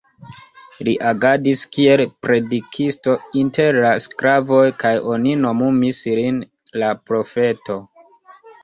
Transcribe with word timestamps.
Li 0.85 0.93
agadis 1.09 1.61
kiel 1.77 2.03
predikisto 2.27 3.15
inter 3.43 3.79
la 3.87 3.93
sklavoj 4.07 4.65
kaj 4.87 4.95
oni 5.15 5.37
nomumis 5.47 6.05
lin 6.21 6.45
"la 6.85 6.95
profeto". 7.13 7.83